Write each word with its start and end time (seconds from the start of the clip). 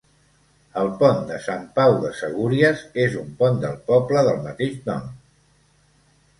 El 0.83 0.87
Pont 1.01 1.19
de 1.31 1.37
Sant 1.47 1.67
Pau 1.75 1.93
de 2.07 2.11
Segúries 2.23 2.83
és 3.05 3.19
un 3.23 3.29
pont 3.43 3.63
del 3.67 3.79
poble 3.93 4.27
del 4.31 4.43
mateix 4.51 4.85
nom. 4.91 5.09